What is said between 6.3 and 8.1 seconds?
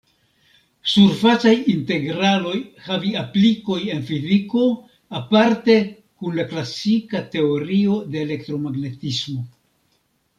la klasika teorio